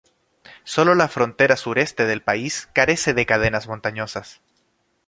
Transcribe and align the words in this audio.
Sólo 0.63 0.95
la 0.95 1.07
frontera 1.07 1.55
sureste 1.55 2.07
del 2.07 2.23
país 2.23 2.67
carece 2.73 3.13
de 3.13 3.27
cadenas 3.27 3.67
montañosas. 3.67 4.41